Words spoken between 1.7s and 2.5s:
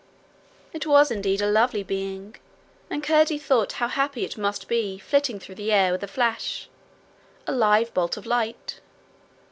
being,